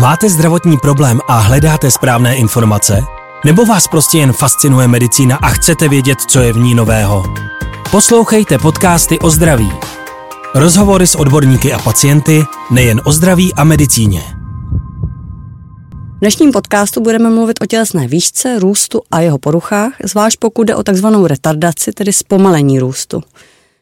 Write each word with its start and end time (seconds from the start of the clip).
Máte 0.00 0.28
zdravotní 0.28 0.76
problém 0.76 1.20
a 1.28 1.38
hledáte 1.38 1.90
správné 1.90 2.36
informace? 2.36 3.02
Nebo 3.44 3.64
vás 3.64 3.88
prostě 3.88 4.18
jen 4.18 4.32
fascinuje 4.32 4.88
medicína 4.88 5.36
a 5.36 5.48
chcete 5.48 5.88
vědět, 5.88 6.18
co 6.20 6.40
je 6.40 6.52
v 6.52 6.56
ní 6.56 6.74
nového? 6.74 7.24
Poslouchejte 7.90 8.58
podcasty 8.58 9.18
o 9.18 9.30
zdraví. 9.30 9.72
Rozhovory 10.54 11.06
s 11.06 11.14
odborníky 11.14 11.72
a 11.72 11.78
pacienty 11.78 12.44
nejen 12.70 13.00
o 13.04 13.12
zdraví 13.12 13.54
a 13.54 13.64
medicíně. 13.64 14.22
V 16.16 16.20
dnešním 16.20 16.52
podcastu 16.52 17.00
budeme 17.00 17.30
mluvit 17.30 17.62
o 17.62 17.66
tělesné 17.66 18.08
výšce, 18.08 18.58
růstu 18.58 19.00
a 19.10 19.20
jeho 19.20 19.38
poruchách, 19.38 19.92
zvlášť 20.04 20.38
pokud 20.38 20.64
jde 20.64 20.74
o 20.74 20.82
takzvanou 20.82 21.26
retardaci, 21.26 21.92
tedy 21.92 22.12
zpomalení 22.12 22.78
růstu. 22.78 23.22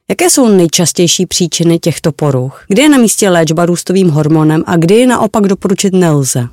Jaké 0.09 0.31
jsou 0.31 0.49
nejčastější 0.49 1.27
příčiny 1.27 1.79
těchto 1.79 2.13
poruch? 2.13 2.65
Kdy 2.69 2.83
je 2.83 2.89
na 2.89 2.99
místě 2.99 3.31
léčba 3.31 3.67
růstovým 3.67 4.11
hormonem 4.11 4.65
a 4.67 4.77
kdy 4.77 4.95
je 4.95 5.07
naopak 5.07 5.45
doporučit 5.45 5.93
nelze? 5.95 6.49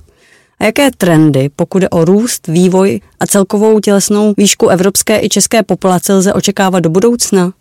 A 0.59 0.65
jaké 0.65 0.91
trendy, 0.91 1.49
pokud 1.55 1.81
je 1.81 1.89
o 1.89 2.05
růst, 2.05 2.47
vývoj 2.47 2.99
a 3.19 3.27
celkovou 3.27 3.79
tělesnou 3.79 4.33
výšku 4.37 4.67
evropské 4.67 5.19
i 5.21 5.29
české 5.29 5.63
populace 5.63 6.13
lze 6.13 6.33
očekávat 6.33 6.79
do 6.79 6.89
budoucna? 6.89 7.53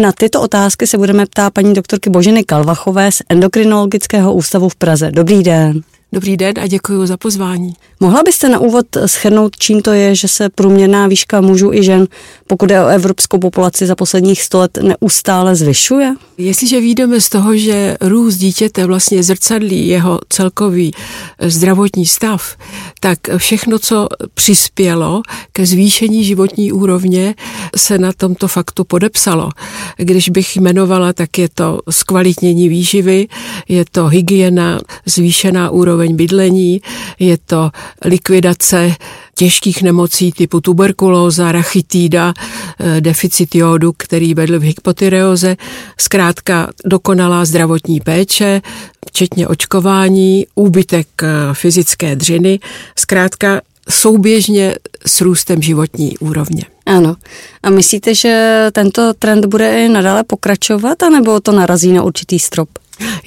Na 0.00 0.12
tyto 0.12 0.42
otázky 0.42 0.86
se 0.86 0.98
budeme 0.98 1.26
ptát 1.26 1.52
paní 1.52 1.74
doktorky 1.74 2.10
Boženy 2.10 2.44
Kalvachové 2.44 3.12
z 3.12 3.22
Endokrinologického 3.28 4.34
ústavu 4.34 4.68
v 4.68 4.76
Praze. 4.76 5.10
Dobrý 5.10 5.42
den. 5.42 5.80
Dobrý 6.14 6.36
den 6.36 6.54
a 6.60 6.66
děkuji 6.66 7.06
za 7.06 7.16
pozvání. 7.16 7.74
Mohla 8.00 8.22
byste 8.22 8.48
na 8.48 8.58
úvod 8.58 8.86
schrnout, 9.06 9.56
čím 9.56 9.82
to 9.82 9.92
je, 9.92 10.14
že 10.14 10.28
se 10.28 10.48
průměrná 10.48 11.06
výška 11.06 11.40
mužů 11.40 11.72
i 11.72 11.84
žen, 11.84 12.06
pokud 12.46 12.70
je 12.70 12.84
o 12.84 12.86
evropskou 12.86 13.38
populaci 13.38 13.86
za 13.86 13.94
posledních 13.94 14.42
sto 14.42 14.58
let, 14.58 14.78
neustále 14.82 15.56
zvyšuje? 15.56 16.14
Jestliže 16.42 16.80
výjdeme 16.80 17.20
z 17.20 17.28
toho, 17.28 17.56
že 17.56 17.96
růst 18.00 18.36
dítěte 18.36 18.86
vlastně 18.86 19.22
zrcadlí 19.22 19.88
jeho 19.88 20.18
celkový 20.28 20.90
eh, 21.38 21.50
zdravotní 21.50 22.06
stav, 22.06 22.56
tak 23.00 23.18
všechno, 23.36 23.78
co 23.78 24.08
přispělo 24.34 25.22
ke 25.52 25.66
zvýšení 25.66 26.24
životní 26.24 26.72
úrovně, 26.72 27.34
se 27.76 27.98
na 27.98 28.12
tomto 28.12 28.48
faktu 28.48 28.84
podepsalo. 28.84 29.50
Když 29.96 30.28
bych 30.28 30.56
jmenovala, 30.56 31.12
tak 31.12 31.38
je 31.38 31.48
to 31.48 31.78
zkvalitnění 31.90 32.68
výživy, 32.68 33.28
je 33.68 33.84
to 33.92 34.06
hygiena, 34.06 34.80
zvýšená 35.06 35.70
úroveň 35.70 36.16
bydlení, 36.16 36.80
je 37.18 37.38
to 37.38 37.70
likvidace 38.04 38.96
těžkých 39.42 39.82
nemocí 39.82 40.32
typu 40.32 40.60
tuberkulóza, 40.60 41.52
rachitída, 41.52 42.34
eh, 42.78 43.00
deficit 43.00 43.54
jodu, 43.54 43.92
který 43.96 44.34
vedl 44.34 44.58
v 44.58 44.62
hypotyreoze, 44.62 45.56
zkrátka 45.98 46.70
dokonalá 46.84 47.44
zdravotní 47.44 48.00
péče, 48.00 48.60
včetně 49.06 49.48
očkování, 49.48 50.46
úbytek 50.54 51.08
eh, 51.22 51.26
fyzické 51.52 52.16
dřiny, 52.16 52.60
zkrátka 52.96 53.60
souběžně 53.90 54.74
s 55.06 55.20
růstem 55.20 55.62
životní 55.62 56.18
úrovně. 56.18 56.64
Ano. 56.86 57.16
A 57.62 57.70
myslíte, 57.70 58.14
že 58.14 58.66
tento 58.72 59.14
trend 59.14 59.46
bude 59.46 59.84
i 59.84 59.88
nadále 59.88 60.24
pokračovat, 60.24 61.02
anebo 61.02 61.40
to 61.40 61.52
narazí 61.52 61.92
na 61.92 62.02
určitý 62.02 62.38
strop? 62.38 62.68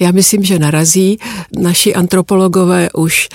Já 0.00 0.10
myslím, 0.10 0.44
že 0.44 0.58
narazí. 0.58 1.18
Naši 1.58 1.94
antropologové 1.94 2.88
už 2.94 3.28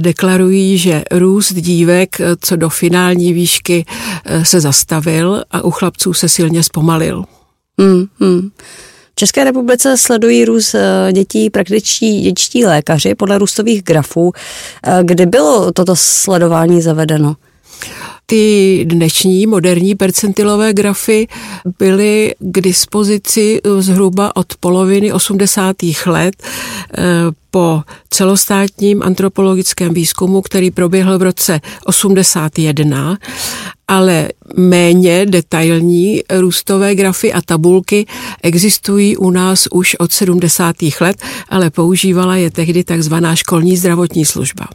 deklarují, 0.00 0.78
že 0.78 1.02
růst 1.10 1.52
dívek 1.52 2.16
co 2.40 2.56
do 2.56 2.68
finální 2.68 3.32
výšky 3.32 3.84
eh, 4.24 4.44
se 4.44 4.60
zastavil 4.60 5.42
a 5.50 5.64
u 5.64 5.70
chlapců 5.70 6.14
se 6.14 6.28
silně 6.28 6.62
zpomalil. 6.62 7.24
Hmm, 7.80 8.04
hmm. 8.20 8.50
V 9.12 9.14
České 9.14 9.44
republice 9.44 9.96
sledují 9.96 10.44
růst 10.44 10.74
eh, 10.74 11.12
dětí 11.12 11.50
praktičtí 11.50 12.20
dětští 12.20 12.64
lékaři 12.64 13.14
podle 13.14 13.38
růstových 13.38 13.82
grafů. 13.82 14.32
Eh, 14.82 15.00
kdy 15.02 15.26
bylo 15.26 15.72
toto 15.72 15.96
sledování 15.96 16.82
zavedeno? 16.82 17.36
Ty 18.30 18.84
dnešní 18.88 19.46
moderní 19.46 19.94
percentilové 19.94 20.72
grafy 20.72 21.28
byly 21.78 22.34
k 22.38 22.60
dispozici 22.60 23.60
zhruba 23.78 24.36
od 24.36 24.46
poloviny 24.60 25.12
80. 25.12 25.76
let 26.06 26.42
eh, 26.42 27.02
po 27.50 27.82
celostátním 28.10 29.02
antropologickém 29.02 29.94
výzkumu, 29.94 30.42
který 30.42 30.70
proběhl 30.70 31.18
v 31.18 31.22
roce 31.22 31.60
81, 31.84 33.18
ale 33.88 34.28
méně 34.56 35.26
detailní 35.26 36.22
růstové 36.30 36.94
grafy 36.94 37.32
a 37.32 37.40
tabulky 37.42 38.06
existují 38.42 39.16
u 39.16 39.30
nás 39.30 39.68
už 39.72 39.94
od 39.94 40.12
70. 40.12 40.76
let, 41.00 41.22
ale 41.48 41.70
používala 41.70 42.36
je 42.36 42.50
tehdy 42.50 42.84
takzvaná 42.84 43.36
školní 43.36 43.76
zdravotní 43.76 44.24
služba. 44.24 44.66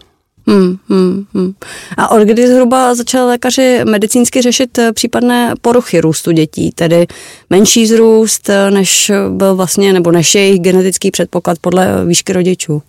Hmm, 0.47 0.77
hmm, 0.89 1.25
hmm. 1.33 1.53
A 1.97 2.11
od 2.11 2.21
kdy 2.21 2.47
zhruba 2.47 2.95
začali 2.95 3.27
lékaři 3.27 3.79
medicínsky 3.83 4.41
řešit 4.41 4.77
eh, 4.77 4.93
případné 4.93 5.53
poruchy 5.61 6.01
růstu 6.01 6.31
dětí, 6.31 6.71
tedy 6.75 7.07
menší 7.49 7.87
zrůst, 7.87 8.49
eh, 8.49 8.71
než 8.71 9.11
byl 9.29 9.55
vlastně, 9.55 9.93
nebo 9.93 10.11
než 10.11 10.35
je 10.35 10.41
jejich 10.41 10.59
genetický 10.59 11.11
předpoklad 11.11 11.57
podle 11.61 12.05
výšky 12.05 12.33
rodičů? 12.33 12.81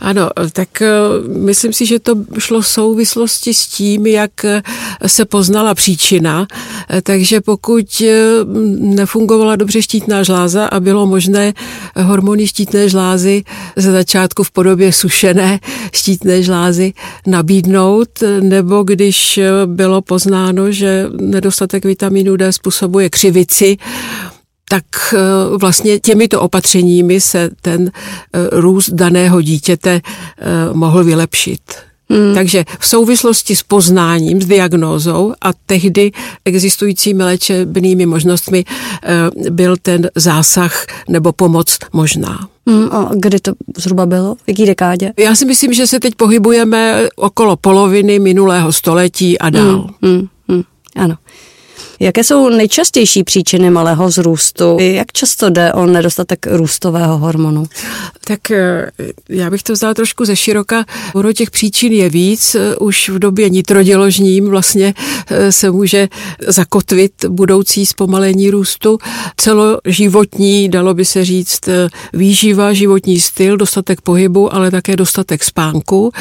Ano, 0.00 0.30
tak 0.52 0.82
eh, 0.82 0.88
myslím 1.28 1.72
si, 1.72 1.86
že 1.86 1.98
to 1.98 2.14
šlo 2.38 2.60
v 2.60 2.66
souvislosti 2.66 3.54
s 3.54 3.66
tím, 3.66 4.06
jak 4.06 4.30
se 5.06 5.24
poznala 5.24 5.74
příčina, 5.74 6.46
takže 7.02 7.40
pokud 7.40 8.02
nefungovala 8.78 9.56
dobře 9.56 9.82
štítná 9.82 10.22
žláza 10.22 10.66
a 10.66 10.80
bylo 10.80 11.06
možné 11.06 11.52
hormony 11.96 12.46
štítné 12.46 12.88
žlázy 12.88 13.44
ze 13.76 13.92
začátku 13.92 14.42
v 14.42 14.50
podobě 14.50 14.92
sušené 14.92 15.60
štítné 15.92 16.42
žlázy 16.42 16.91
nabídnout, 17.26 18.08
nebo 18.40 18.82
když 18.82 19.40
bylo 19.66 20.02
poznáno, 20.02 20.72
že 20.72 21.06
nedostatek 21.20 21.84
vitamínu 21.84 22.36
D 22.36 22.52
způsobuje 22.52 23.10
křivici, 23.10 23.76
tak 24.72 24.84
eh, 25.14 25.18
vlastně 25.58 26.00
těmito 26.00 26.40
opatřeními 26.40 27.20
se 27.20 27.50
ten 27.60 27.90
eh, 27.90 28.38
růst 28.52 28.90
daného 28.90 29.42
dítěte 29.42 30.00
eh, 30.00 30.42
mohl 30.72 31.04
vylepšit. 31.04 31.60
Hmm. 32.12 32.34
Takže 32.34 32.64
v 32.78 32.88
souvislosti 32.88 33.56
s 33.56 33.62
poznáním, 33.62 34.42
s 34.42 34.46
diagnózou 34.46 35.32
a 35.40 35.50
tehdy 35.66 36.12
existujícími 36.44 37.24
léčebnými 37.24 38.06
možnostmi 38.06 38.64
byl 39.50 39.76
ten 39.82 40.10
zásah 40.14 40.86
nebo 41.08 41.32
pomoc 41.32 41.78
možná. 41.92 42.48
Hmm, 42.66 42.88
a 42.92 43.10
kdy 43.16 43.40
to 43.40 43.52
zhruba 43.76 44.06
bylo? 44.06 44.34
V 44.34 44.38
jaký 44.46 44.66
dekádě? 44.66 45.12
Já 45.18 45.34
si 45.34 45.44
myslím, 45.44 45.72
že 45.72 45.86
se 45.86 46.00
teď 46.00 46.14
pohybujeme 46.14 47.08
okolo 47.16 47.56
poloviny 47.56 48.18
minulého 48.18 48.72
století 48.72 49.38
a 49.38 49.50
dál. 49.50 49.88
Hmm, 50.02 50.18
hmm, 50.18 50.28
hmm, 50.48 50.62
ano. 50.96 51.16
Jaké 52.02 52.24
jsou 52.24 52.48
nejčastější 52.48 53.24
příčiny 53.24 53.70
malého 53.70 54.10
zrůstu? 54.10 54.76
Jak 54.80 55.12
často 55.12 55.50
jde 55.50 55.72
o 55.72 55.86
nedostatek 55.86 56.46
růstového 56.50 57.18
hormonu? 57.18 57.66
Tak 58.24 58.50
eh, 58.50 58.90
já 59.28 59.50
bych 59.50 59.62
to 59.62 59.72
vzala 59.72 59.94
trošku 59.94 60.24
ze 60.24 60.36
široka. 60.36 60.84
Ono 61.14 61.32
těch 61.32 61.50
příčin 61.50 61.92
je 61.92 62.10
víc. 62.10 62.56
Už 62.80 63.08
v 63.08 63.18
době 63.18 63.50
nitroděložním 63.50 64.48
vlastně 64.48 64.94
eh, 65.30 65.52
se 65.52 65.70
může 65.70 66.08
zakotvit 66.46 67.12
budoucí 67.28 67.86
zpomalení 67.86 68.50
růstu. 68.50 68.98
Celoživotní, 69.36 70.68
dalo 70.68 70.94
by 70.94 71.04
se 71.04 71.24
říct, 71.24 71.68
eh, 71.68 71.88
výživa, 72.12 72.72
životní 72.72 73.20
styl, 73.20 73.56
dostatek 73.56 74.00
pohybu, 74.00 74.54
ale 74.54 74.70
také 74.70 74.96
dostatek 74.96 75.44
spánku. 75.44 76.12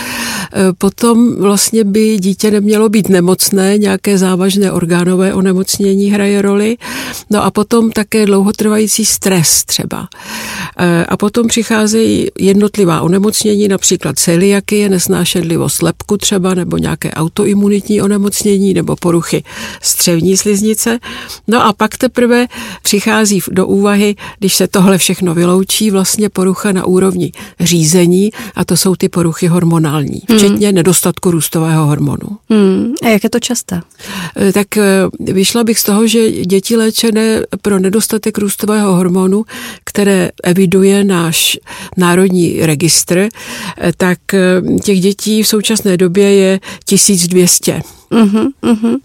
Potom 0.78 1.36
vlastně 1.36 1.84
by 1.84 2.20
dítě 2.20 2.52
nemělo 2.52 2.90
být 2.90 3.10
nemocné, 3.10 3.78
nějaké 3.78 4.18
závažné 4.18 4.72
orgánové 4.72 5.34
onemocnění 5.34 5.71
onemocnění 5.80 6.12
hraje 6.12 6.42
roli. 6.42 6.78
No 7.30 7.44
a 7.44 7.52
potom 7.52 7.92
také 7.92 8.26
dlouhotrvající 8.26 9.06
stres 9.06 9.64
třeba. 9.66 10.08
E, 10.78 11.06
a 11.06 11.18
potom 11.18 11.48
přicházejí 11.48 12.28
jednotlivá 12.40 13.02
onemocnění, 13.02 13.68
například 13.68 14.20
celiakie, 14.20 14.90
nesnášenlivost 14.90 15.82
lepku 15.82 16.18
třeba, 16.18 16.54
nebo 16.54 16.78
nějaké 16.78 17.12
autoimunitní 17.12 18.02
onemocnění, 18.02 18.74
nebo 18.74 18.96
poruchy 18.96 19.44
střevní 19.82 20.38
sliznice. 20.38 21.00
No 21.48 21.66
a 21.66 21.74
pak 21.74 21.98
teprve 21.98 22.48
přichází 22.82 23.42
do 23.52 23.68
úvahy, 23.68 24.16
když 24.40 24.56
se 24.56 24.68
tohle 24.68 24.98
všechno 24.98 25.34
vyloučí, 25.34 25.92
vlastně 25.92 26.30
porucha 26.30 26.72
na 26.72 26.86
úrovni 26.86 27.32
řízení 27.60 28.32
a 28.56 28.66
to 28.66 28.78
jsou 28.78 28.96
ty 28.96 29.10
poruchy 29.10 29.48
hormonální, 29.48 30.22
hmm. 30.30 30.38
včetně 30.38 30.68
hmm. 30.68 30.76
nedostatku 30.76 31.32
růstového 31.32 31.86
hormonu. 31.86 32.38
Hmm. 32.50 32.94
A 33.04 33.08
jak 33.08 33.24
je 33.24 33.30
to 33.30 33.40
časté? 33.40 33.82
E, 34.38 34.54
tak 34.54 34.78
e, 34.78 34.84
vyšla 35.52 35.64
bych 35.64 35.80
z 35.80 35.84
toho, 35.84 36.08
že 36.08 36.32
děti 36.32 36.76
léčené 36.76 37.44
pro 37.62 37.80
nedostatek 37.80 38.38
růstového 38.38 38.96
hormonu, 38.96 39.46
které 39.84 40.30
eviduje 40.44 41.04
náš 41.04 41.60
národní 41.98 42.66
registr, 42.66 43.30
tak 43.98 44.34
eh, 44.34 44.62
těch 44.84 45.00
dětí 45.00 45.44
v 45.44 45.48
současné 45.48 45.98
době 45.98 46.36
je 46.36 46.60
1200. 46.86 47.82
Uh-huh, 48.12 48.48
uh-huh. 48.64 49.00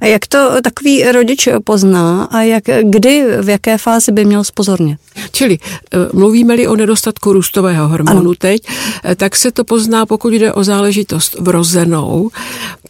A 0.00 0.06
jak 0.06 0.26
to 0.26 0.62
takový 0.62 1.04
rodič 1.04 1.48
pozná 1.64 2.24
a 2.24 2.40
jak, 2.40 2.64
kdy, 2.82 3.24
v 3.42 3.48
jaké 3.48 3.78
fázi 3.78 4.12
by 4.12 4.24
měl 4.24 4.44
spozornit? 4.44 4.98
Čili 5.32 5.58
eh, 5.58 5.98
mluvíme-li 6.12 6.66
o 6.66 6.76
nedostatku 6.76 7.32
růstového 7.32 7.88
hormonu 7.88 8.20
ano. 8.20 8.34
teď, 8.34 8.62
eh, 9.04 9.14
tak 9.14 9.36
se 9.36 9.52
to 9.52 9.64
pozná, 9.64 10.06
pokud 10.06 10.32
jde 10.32 10.52
o 10.52 10.64
záležitost 10.64 11.36
vrozenou, 11.40 12.30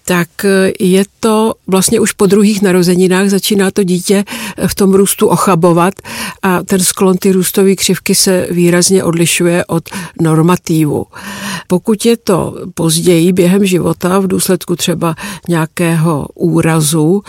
tak 0.04 0.28
eh, 0.44 0.72
je 0.80 1.04
to 1.20 1.54
vlastně 1.66 2.00
už 2.00 2.12
po 2.12 2.26
druhých 2.26 2.62
narozeninách 2.62 3.28
začíná 3.28 3.70
to 3.70 3.84
dítě 3.84 4.24
v 4.66 4.74
tom 4.74 4.94
růstu 4.94 5.28
ochabovat 5.28 5.94
a 6.42 6.62
ten 6.62 6.80
sklon 6.80 7.16
ty 7.16 7.32
růstové 7.32 7.74
křivky 7.74 8.14
se 8.14 8.46
výrazně 8.50 9.04
odlišuje 9.04 9.64
od 9.64 9.84
normativu. 10.20 11.06
Pokud 11.66 12.06
je 12.06 12.16
to 12.16 12.54
později 12.74 13.32
během 13.32 13.66
života 13.66 14.18
v 14.18 14.26
důsledku 14.26 14.76
třeba 14.76 15.14
nějakého 15.48 16.28
úrazu 16.34 17.22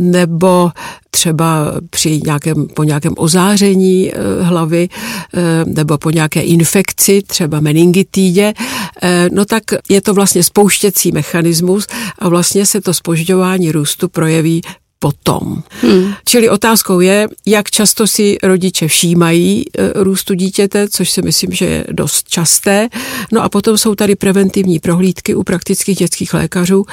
nebo 0.00 0.70
třeba 1.10 1.72
při 1.90 2.20
nějakém, 2.24 2.66
po 2.66 2.84
nějakém 2.84 3.14
ozáření 3.16 4.12
eh, 4.12 4.42
hlavy 4.42 4.88
eh, 5.34 5.64
nebo 5.66 5.98
po 5.98 6.10
nějaké 6.10 6.40
infekci, 6.40 7.22
třeba 7.26 7.60
meningitidě, 7.60 8.54
eh, 9.02 9.28
no 9.32 9.44
tak 9.44 9.62
je 9.88 10.00
to 10.00 10.14
vlastně 10.14 10.42
spouštěcí 10.42 11.12
mechanismus 11.12 11.86
a 12.18 12.28
vlastně 12.28 12.66
se 12.66 12.80
to 12.80 12.94
spožďování 12.94 13.72
růstu 13.72 14.08
projeví 14.08 14.62
potom. 15.02 15.62
Hmm. 15.82 16.12
Čili 16.24 16.48
otázkou 16.48 17.00
je, 17.00 17.28
jak 17.46 17.70
často 17.70 18.06
si 18.06 18.36
rodiče 18.42 18.88
všímají 18.88 19.64
e, 19.64 19.92
růstu 19.94 20.34
dítěte, 20.34 20.88
což 20.88 21.10
si 21.10 21.22
myslím, 21.22 21.52
že 21.52 21.64
je 21.64 21.84
dost 21.92 22.28
časté. 22.28 22.88
No 23.32 23.42
a 23.42 23.48
potom 23.48 23.78
jsou 23.78 23.94
tady 23.94 24.16
preventivní 24.16 24.78
prohlídky 24.78 25.34
u 25.34 25.42
praktických 25.42 25.98
dětských 25.98 26.34
lékařů 26.34 26.84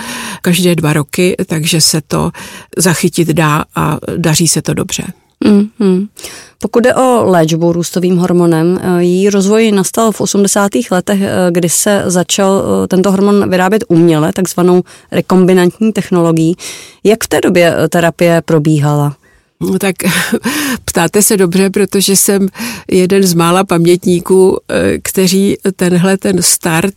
každé 0.42 0.76
dva 0.76 0.94
roky, 0.94 1.36
takže 1.46 1.82
se 1.82 2.02
to 2.02 2.32
zachytit 2.78 3.28
dá 3.28 3.66
a 3.76 3.98
daří 4.18 4.48
se 4.48 4.62
to 4.62 4.74
dobře. 4.74 5.04
Mm-hmm. 5.46 6.08
Pokud 6.60 6.84
jde 6.84 6.96
o 6.96 7.24
léčbu 7.26 7.72
růstovým 7.72 8.18
hormonem, 8.18 8.80
eh, 8.82 9.04
její 9.04 9.30
rozvoj 9.30 9.72
nastal 9.72 10.12
v 10.12 10.22
80. 10.22 10.92
letech, 10.92 11.22
eh, 11.22 11.30
kdy 11.52 11.70
se 11.70 12.04
začal 12.06 12.64
eh, 12.64 12.88
tento 12.88 13.12
hormon 13.12 13.50
vyrábět 13.50 13.84
uměle, 13.88 14.34
takzvanou 14.34 14.84
rekombinantní 15.12 15.94
technologií. 15.94 16.56
Jak 17.04 17.24
v 17.24 17.28
té 17.28 17.42
době 17.42 17.76
terapie 17.90 18.42
probíhala? 18.46 19.16
No 19.60 19.80
tak 19.80 19.96
ptáte 20.86 21.22
se 21.22 21.38
dobře, 21.38 21.70
protože 21.70 22.16
jsem 22.16 22.48
jeden 22.92 23.24
z 23.24 23.34
mála 23.34 23.64
pamětníků, 23.64 24.58
eh, 24.70 24.98
kteří 25.04 25.58
tenhle 25.76 26.18
ten 26.18 26.42
start 26.42 26.96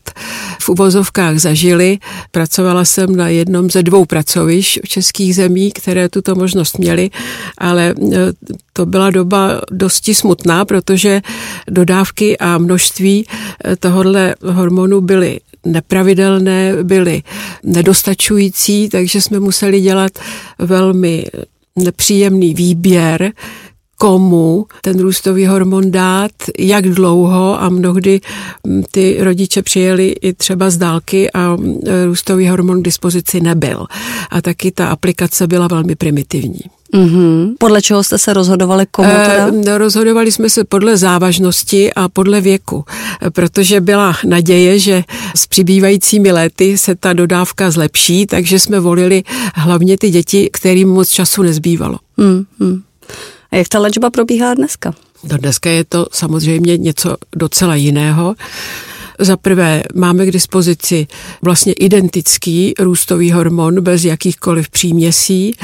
v 0.61 0.69
uvozovkách 0.69 1.39
zažili. 1.39 1.99
Pracovala 2.31 2.85
jsem 2.85 3.17
na 3.17 3.29
jednom 3.29 3.71
ze 3.71 3.83
dvou 3.83 4.05
pracovišť 4.05 4.79
v 4.85 4.89
českých 4.89 5.35
zemí, 5.35 5.73
které 5.73 6.09
tuto 6.09 6.35
možnost 6.35 6.79
měly, 6.79 7.11
ale 7.59 7.95
eh, 8.12 8.17
to 8.73 8.87
byla 8.87 9.11
doba 9.11 9.61
dosti 9.71 10.15
smutná, 10.15 10.65
protože 10.65 11.21
dodávky 11.69 12.39
a 12.39 12.59
množství 12.59 13.27
eh, 13.65 13.77
tohohle 13.77 14.35
hormonu 14.43 15.01
byly 15.01 15.41
nepravidelné, 15.67 16.75
byly 16.83 17.23
nedostačující, 17.65 18.89
takže 18.89 19.21
jsme 19.21 19.41
museli 19.41 19.81
dělat 19.81 20.12
velmi 20.59 21.27
nepříjemný 21.85 22.55
výběr, 22.55 23.32
komu 24.00 24.67
ten 24.82 25.00
růstový 25.00 25.47
hormon 25.47 25.91
dát, 25.91 26.31
jak 26.58 26.85
dlouho 26.85 27.62
a 27.62 27.69
mnohdy 27.69 28.20
mm, 28.67 28.82
ty 28.91 29.17
rodiče 29.20 29.62
přijeli 29.62 30.08
i 30.08 30.32
třeba 30.32 30.70
z 30.70 30.76
dálky 30.76 31.31
a 31.31 31.56
mm, 31.56 31.81
růstový 32.05 32.49
hormon 32.49 32.81
k 32.81 32.85
dispozici 32.85 33.41
nebyl. 33.41 33.87
A 34.31 34.43
taky 34.43 34.70
ta 34.70 34.88
aplikace 34.88 35.47
byla 35.47 35.69
velmi 35.69 35.97
primitivní. 35.97 36.61
Mm-hmm. 36.94 37.55
Podle 37.58 37.82
čeho 37.82 38.02
jste 38.02 38.19
se 38.19 38.32
rozhodovali, 38.32 38.87
komu 38.91 39.08
teda? 39.08 39.73
E, 39.75 39.79
rozhodovali 39.79 40.32
jsme 40.32 40.50
se 40.50 40.64
podle 40.64 40.97
závažnosti 40.97 41.94
a 41.94 42.08
podle 42.08 42.41
věku, 42.41 42.85
protože 43.32 43.81
byla 43.81 44.17
naděje, 44.26 44.79
že 44.79 45.02
s 45.37 45.47
přibývajícími 45.47 46.32
léty 46.32 46.79
se 46.79 46.94
ta 46.94 47.12
dodávka 47.12 47.70
zlepší, 47.70 48.26
takže 48.26 48.58
jsme 48.58 48.81
volili 48.81 49.23
hlavně 49.55 49.99
ty 49.99 50.11
děti, 50.11 50.50
kterým 50.52 50.88
moc 50.88 51.11
času 51.11 51.43
nezbývalo. 51.43 51.99
Mm-hmm. 52.19 52.82
A 53.50 53.56
jak 53.56 53.69
ta 53.69 53.79
léčba 53.79 54.11
probíhá 54.11 54.55
dneska? 54.55 54.94
Dneska 55.25 55.70
je 55.70 55.85
to 55.85 56.06
samozřejmě 56.12 56.76
něco 56.76 57.17
docela 57.37 57.75
jiného. 57.75 58.35
Za 59.21 59.37
prvé 59.37 59.83
máme 59.95 60.27
k 60.27 60.31
dispozici 60.31 61.07
vlastně 61.43 61.73
identický 61.73 62.75
růstový 62.79 63.33
hormon 63.33 63.81
bez 63.81 64.05
jakýchkoliv 64.05 64.71
příměsí. 64.71 65.55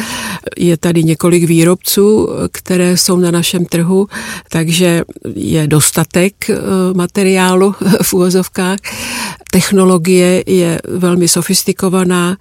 Je 0.57 0.77
tady 0.77 1.05
několik 1.05 1.45
výrobců, 1.45 2.29
které 2.53 2.97
jsou 2.97 3.17
na 3.17 3.31
našem 3.31 3.65
trhu, 3.65 4.09
takže 4.51 5.03
je 5.35 5.67
dostatek 5.67 6.51
eh, 6.51 6.57
materiálu 6.95 7.75
v 8.03 8.15
úvozovkách. 8.15 8.79
Technologie 9.51 10.45
je 10.47 10.81
velmi 10.89 11.29
sofistikovaná, 11.29 12.37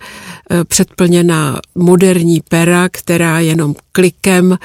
eh, 0.52 0.64
předplněná 0.64 1.60
moderní 1.76 2.42
pera, 2.50 2.90
která 2.90 3.40
jenom 3.40 3.76
klikem 3.92 4.58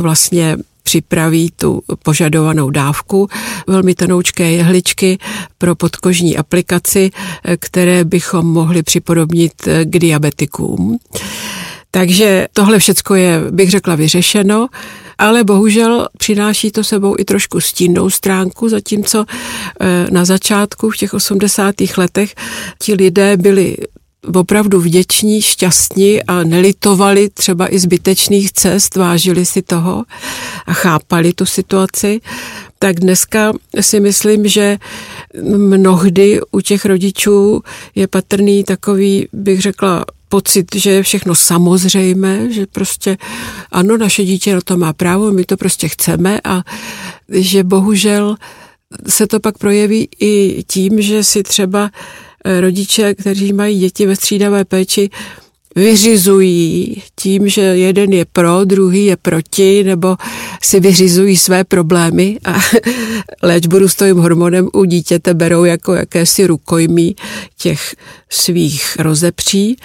vlastně 0.00 0.56
připraví 0.88 1.52
tu 1.56 1.82
požadovanou 2.02 2.70
dávku, 2.70 3.28
velmi 3.66 3.94
tenoučké 3.94 4.50
jehličky 4.50 5.18
pro 5.58 5.74
podkožní 5.74 6.36
aplikaci, 6.36 7.10
které 7.60 8.04
bychom 8.04 8.46
mohli 8.46 8.82
připodobnit 8.82 9.52
k 9.84 9.98
diabetikům. 9.98 10.98
Takže 11.90 12.48
tohle 12.52 12.78
všecko 12.78 13.14
je, 13.14 13.40
bych 13.50 13.70
řekla, 13.70 13.94
vyřešeno 13.94 14.68
ale 15.18 15.44
bohužel 15.44 16.08
přináší 16.18 16.70
to 16.70 16.84
sebou 16.84 17.14
i 17.18 17.24
trošku 17.24 17.60
stínnou 17.60 18.10
stránku, 18.10 18.68
zatímco 18.68 19.24
eh, 19.80 20.06
na 20.10 20.24
začátku 20.24 20.90
v 20.90 20.96
těch 20.96 21.14
80. 21.14 21.74
letech 21.96 22.34
ti 22.78 22.94
lidé 22.94 23.36
byli 23.36 23.76
opravdu 24.34 24.80
vděční, 24.80 25.42
šťastní 25.42 26.22
a 26.22 26.44
nelitovali 26.44 27.28
třeba 27.28 27.74
i 27.74 27.78
zbytečných 27.78 28.52
cest, 28.52 28.96
vážili 28.96 29.46
si 29.46 29.62
toho 29.62 30.04
a 30.66 30.72
chápali 30.72 31.32
tu 31.32 31.46
situaci, 31.46 32.20
tak 32.78 33.00
dneska 33.00 33.52
si 33.80 34.00
myslím, 34.00 34.48
že 34.48 34.78
mnohdy 35.56 36.40
u 36.50 36.60
těch 36.60 36.84
rodičů 36.84 37.62
je 37.94 38.06
patrný 38.06 38.64
takový, 38.64 39.28
bych 39.32 39.60
řekla, 39.60 40.04
pocit, 40.28 40.74
že 40.74 40.90
je 40.90 41.02
všechno 41.02 41.34
samozřejmé, 41.34 42.52
že 42.52 42.66
prostě 42.66 43.16
ano, 43.72 43.96
naše 43.96 44.24
dítě 44.24 44.54
na 44.54 44.60
to 44.60 44.76
má 44.76 44.92
právo, 44.92 45.30
my 45.30 45.44
to 45.44 45.56
prostě 45.56 45.88
chceme 45.88 46.40
a 46.44 46.62
že 47.28 47.64
bohužel 47.64 48.36
se 49.08 49.26
to 49.26 49.40
pak 49.40 49.58
projeví 49.58 50.08
i 50.20 50.64
tím, 50.66 51.02
že 51.02 51.24
si 51.24 51.42
třeba 51.42 51.90
rodiče, 52.44 53.14
kteří 53.14 53.52
mají 53.52 53.78
děti 53.78 54.06
ve 54.06 54.16
střídavé 54.16 54.64
péči, 54.64 55.10
vyřizují 55.76 57.02
tím, 57.16 57.48
že 57.48 57.60
jeden 57.60 58.12
je 58.12 58.24
pro, 58.24 58.64
druhý 58.64 59.04
je 59.04 59.16
proti, 59.16 59.84
nebo 59.84 60.16
si 60.62 60.80
vyřizují 60.80 61.36
své 61.36 61.64
problémy 61.64 62.38
a 62.44 62.60
léčbu 63.42 63.78
růstovým 63.78 64.16
hormonem 64.16 64.68
u 64.72 64.84
dítěte 64.84 65.34
berou 65.34 65.64
jako 65.64 65.94
jakési 65.94 66.46
rukojmí 66.46 67.16
těch 67.56 67.94
svých 68.30 68.96
rozepří, 68.98 69.76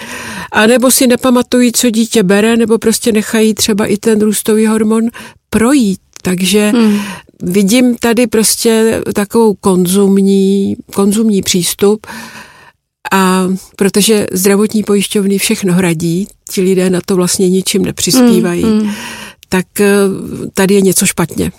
a 0.52 0.68
nebo 0.68 0.92
si 0.92 1.08
nepamatují, 1.08 1.72
co 1.72 1.90
dítě 1.90 2.24
bere, 2.24 2.58
nebo 2.58 2.78
prostě 2.78 3.12
nechají 3.12 3.54
třeba 3.54 3.86
i 3.86 3.98
ten 3.98 4.22
růstový 4.22 4.68
hormon 4.68 5.04
projít. 5.50 6.00
Takže 6.22 6.70
hmm. 6.70 7.00
Vidím 7.42 7.96
tady 7.98 8.28
prostě 8.28 9.02
takovou 9.14 9.54
konzumní, 9.54 10.76
konzumní 10.94 11.42
přístup, 11.42 12.08
a 13.12 13.48
protože 13.76 14.28
zdravotní 14.32 14.84
pojišťovny 14.84 15.38
všechno 15.38 15.74
hradí, 15.74 16.28
ti 16.50 16.62
lidé 16.62 16.90
na 16.90 17.02
to 17.06 17.16
vlastně 17.16 17.50
ničím 17.50 17.86
nepřispívají, 17.86 18.66
mm, 18.66 18.84
mm. 18.84 18.92
tak 19.50 19.80
eh, 19.80 19.90
tady 20.54 20.74
je 20.74 20.82
něco 20.82 21.06
špatně 21.06 21.52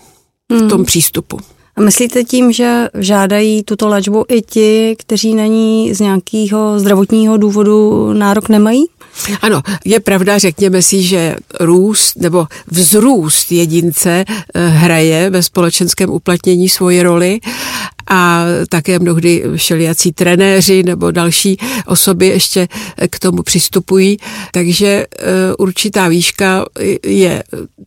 v 0.50 0.62
mm. 0.62 0.69
tom 0.69 0.85
přístupu. 0.85 1.38
A 1.76 1.81
myslíte 1.81 2.25
tím, 2.25 2.52
že 2.52 2.88
žádají 2.99 3.62
tuto 3.62 3.88
léčbu 3.88 4.25
i 4.28 4.43
ti, 4.43 4.97
kteří 4.99 5.35
na 5.35 5.47
ní 5.47 5.95
z 5.95 6.00
nějakého 6.00 6.78
zdravotního 6.81 7.37
důvodu 7.37 8.12
nárok 8.12 8.49
nemají? 8.49 8.85
Ano, 9.43 9.62
je 9.85 10.00
pravda, 10.00 10.38
řekněme 10.38 10.83
si, 10.83 11.02
že 11.02 11.37
růst 11.61 12.16
nebo 12.16 12.47
vzrůst 12.71 13.52
jedince 13.52 14.25
eh, 14.54 14.69
hraje 14.69 15.31
ve 15.31 15.43
společenském 15.43 16.11
uplatnění 16.11 16.69
svoji 16.69 17.02
roli 17.02 17.40
a 18.11 18.45
také 18.69 18.99
mnohdy 18.99 19.45
všelijací 19.57 20.12
trenéři 20.12 20.83
nebo 20.83 21.11
další 21.11 21.59
osoby 21.87 22.26
ještě 22.26 22.69
k 23.11 23.19
tomu 23.19 23.43
přistupují. 23.43 24.19
Takže 24.52 24.87
eh, 24.87 25.07
určitá 25.59 26.09
výška 26.09 26.64
je 27.07 27.43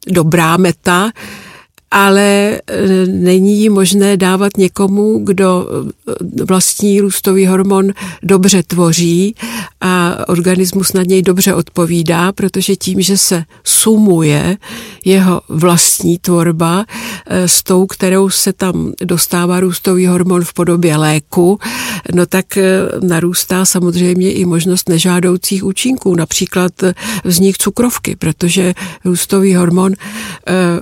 dobrá 0.07 0.57
meta, 0.57 1.11
ale 1.91 2.21
e, 2.21 2.59
není 3.05 3.69
možné 3.69 4.17
dávat 4.17 4.57
někomu, 4.57 5.19
kdo 5.23 5.67
e, 6.41 6.43
vlastní 6.43 7.01
růstový 7.01 7.45
hormon 7.45 7.93
dobře 8.23 8.63
tvoří 8.63 9.35
a 9.81 10.17
organismus 10.27 10.93
na 10.93 11.03
něj 11.03 11.21
dobře 11.21 11.53
odpovídá, 11.53 12.31
protože 12.31 12.75
tím, 12.75 13.01
že 13.01 13.17
se 13.17 13.43
sumuje 13.63 14.57
jeho 15.05 15.41
vlastní 15.49 16.17
tvorba 16.17 16.85
e, 17.25 17.47
s 17.47 17.63
tou, 17.63 17.85
kterou 17.85 18.29
se 18.29 18.53
tam 18.53 18.93
dostává 19.03 19.59
růstový 19.59 20.07
hormon 20.07 20.43
v 20.43 20.53
podobě 20.53 20.97
léku, 20.97 21.59
no 22.13 22.25
tak 22.25 22.45
narůstá 23.01 23.65
samozřejmě 23.65 24.31
i 24.31 24.45
možnost 24.45 24.89
nežádoucích 24.89 25.63
účinků, 25.63 26.15
například 26.15 26.71
vznik 27.23 27.57
cukrovky, 27.57 28.15
protože 28.15 28.73
růstový 29.05 29.55
hormon 29.55 29.93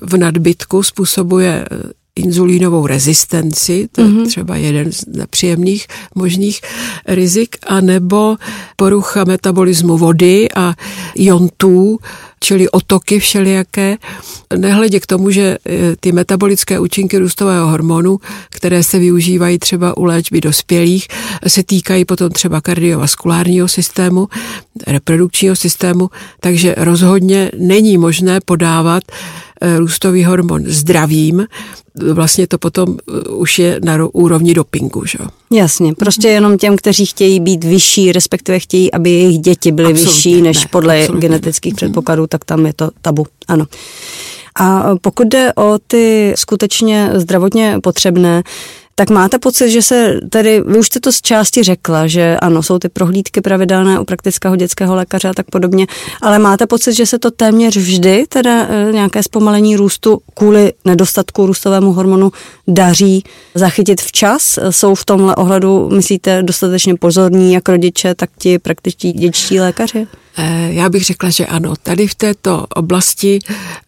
v 0.02 0.18
nadbytku 0.18 0.84
způsobuje 0.84 1.66
eh, 1.72 1.78
inzulínovou 2.16 2.88
rezistenci, 2.88 3.88
to 3.92 4.02
je 4.02 4.08
mm-hmm. 4.08 4.28
třeba 4.28 4.56
jeden 4.56 4.92
z 4.92 5.06
nepříjemných 5.06 5.88
možných 6.16 6.62
rizik, 7.08 7.56
anebo 7.68 8.36
porucha 8.76 9.24
metabolismu 9.24 9.98
vody 9.98 10.48
a 10.56 10.74
jontů, 11.16 12.00
čili 12.46 12.70
otoky 12.70 13.20
všelijaké, 13.20 13.98
nehledě 14.58 15.00
k 15.00 15.06
tomu, 15.06 15.32
že 15.32 15.58
eh, 15.58 15.96
ty 16.00 16.12
metabolické 16.12 16.80
účinky 16.80 17.18
růstového 17.18 17.68
hormonu, 17.68 18.20
které 18.50 18.84
se 18.84 19.00
využívají 19.00 19.60
třeba 19.60 19.98
u 19.98 20.04
léčby 20.04 20.42
dospělých, 20.42 21.08
se 21.48 21.64
týkají 21.64 22.06
potom 22.06 22.30
třeba 22.30 22.62
kardiovaskulárního 22.62 23.68
systému, 23.68 24.28
reprodukčního 24.88 25.56
systému, 25.56 26.10
takže 26.40 26.76
rozhodně 26.78 27.52
není 27.58 27.98
možné 27.98 28.40
podávat 28.46 29.04
růstový 29.78 30.24
hormon 30.24 30.64
zdravým, 30.66 31.46
vlastně 32.14 32.48
to 32.48 32.58
potom 32.58 32.98
eh, 33.00 33.30
už 33.30 33.60
je 33.60 33.80
na 33.84 34.08
úrovni 34.14 34.54
dopingu. 34.54 35.06
Že? 35.06 35.20
Jasně, 35.52 35.94
prostě 35.94 36.28
jenom 36.28 36.58
těm, 36.58 36.76
kteří 36.76 37.06
chtějí 37.06 37.40
být 37.40 37.64
vyšší, 37.64 38.12
respektive 38.12 38.60
chtějí, 38.60 38.94
aby 38.94 39.10
jejich 39.10 39.40
děti 39.40 39.72
byly 39.72 39.92
absolutně 39.92 40.14
vyšší 40.14 40.42
než 40.42 40.64
ne, 40.64 40.68
podle 40.72 41.08
genetických 41.20 41.74
ne. 41.74 41.76
Mhm. 41.76 41.78
předpokladů, 41.78 42.28
tak 42.28 42.46
tam 42.46 42.66
je 42.66 42.74
to 42.74 42.90
tabu. 43.02 43.26
Ano. 43.48 43.66
A 44.60 44.96
pokud 45.02 45.28
jde 45.28 45.54
o 45.54 45.78
ty 45.88 46.34
skutečně 46.38 47.10
zdravotně 47.14 47.78
potřebné, 47.84 48.44
tak 48.96 49.10
máte 49.10 49.40
pocit, 49.40 49.70
že 49.70 49.82
se 49.82 50.20
tedy, 50.30 50.62
vy 50.68 50.80
už 50.80 50.88
jste 50.88 51.00
to 51.00 51.12
z 51.12 51.22
části 51.22 51.64
řekla, 51.64 52.08
že 52.08 52.38
ano, 52.38 52.64
jsou 52.64 52.80
ty 52.80 52.90
prohlídky 52.90 53.42
pravidelné 53.42 54.00
u 54.00 54.06
praktického 54.06 54.56
dětského 54.56 54.96
lékaře 54.96 55.30
a 55.30 55.34
tak 55.34 55.46
podobně, 55.52 55.88
ale 56.22 56.40
máte 56.40 56.68
pocit, 56.68 56.94
že 56.94 57.06
se 57.06 57.20
to 57.20 57.32
téměř 57.32 57.78
vždy, 57.78 58.26
teda 58.30 58.68
e, 58.70 58.92
nějaké 58.92 59.24
zpomalení 59.24 59.76
růstu 59.76 60.20
kvůli 60.34 60.74
nedostatku 60.86 61.46
růstovému 61.46 61.94
hormonu 61.94 62.32
daří 62.68 63.24
zachytit 63.56 64.02
včas? 64.02 64.60
Jsou 64.70 64.96
v 64.96 65.06
tomhle 65.06 65.36
ohledu, 65.36 65.90
myslíte, 65.90 66.44
dostatečně 66.44 66.96
pozorní 66.96 67.54
jak 67.54 67.70
rodiče, 67.70 68.16
tak 68.16 68.30
ti 68.38 68.60
praktičtí 68.60 69.12
dětští 69.12 69.60
lékaři? 69.60 70.08
Eh, 70.38 70.70
já 70.74 70.90
bych 70.90 71.04
řekla, 71.06 71.30
že 71.30 71.46
ano. 71.46 71.74
Tady 71.84 72.08
v 72.08 72.16
této 72.16 72.66
oblasti 72.76 73.40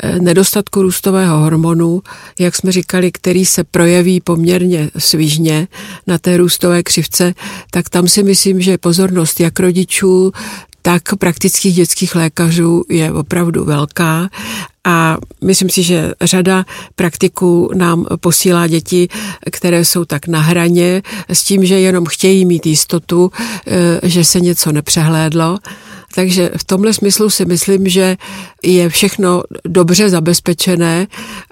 eh, 0.04 0.20
nedostatku 0.20 0.82
růstového 0.82 1.38
hormonu, 1.38 2.02
jak 2.40 2.56
jsme 2.56 2.72
říkali, 2.72 3.12
který 3.12 3.46
se 3.46 3.64
projeví 3.64 4.22
poměrně 4.22 4.90
svižně 4.98 5.68
na 6.08 6.18
té 6.18 6.38
růstové 6.38 6.84
křivce, 6.84 7.34
tak 7.72 7.90
tam 7.90 8.08
si 8.08 8.24
myslím, 8.24 8.62
že 8.62 8.78
pozornost 8.78 9.40
jak 9.40 9.60
rodičů, 9.60 10.32
tak 10.82 11.16
praktických 11.20 11.76
dětských 11.76 12.16
lékařů 12.16 12.84
je 12.90 13.14
opravdu 13.14 13.66
velká 13.66 14.30
a 14.84 15.18
myslím 15.44 15.70
si, 15.70 15.84
že 15.84 16.14
řada 16.22 16.66
praktiků 16.96 17.70
nám 17.76 18.06
posílá 18.20 18.68
děti, 18.68 19.08
které 19.52 19.86
jsou 19.86 20.06
tak 20.06 20.28
na 20.28 20.42
hraně, 20.42 21.02
s 21.30 21.44
tím, 21.44 21.66
že 21.66 21.80
jenom 21.80 22.06
chtějí 22.06 22.46
mít 22.46 22.66
jistotu, 22.66 23.32
eh, 23.68 24.00
že 24.04 24.24
se 24.24 24.40
něco 24.40 24.72
nepřehlédlo 24.72 25.58
takže 26.16 26.52
v 26.58 26.64
tomhle 26.64 26.94
smyslu 26.94 27.30
si 27.30 27.46
myslím, 27.46 27.88
že 27.88 28.18
je 28.64 28.90
všechno 28.90 29.44
dobře 29.66 30.10
zabezpečené 30.10 31.08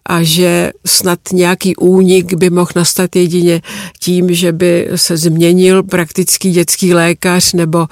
a 0.05 0.23
že 0.23 0.71
snad 0.85 1.19
nějaký 1.33 1.75
únik 1.75 2.33
by 2.33 2.49
mohl 2.49 2.71
nastat 2.75 3.15
jedině 3.15 3.61
tím, 3.99 4.33
že 4.33 4.51
by 4.51 4.89
se 4.95 5.17
změnil 5.17 5.83
praktický 5.83 6.51
dětský 6.51 6.93
lékař 6.93 7.53
nebo 7.53 7.87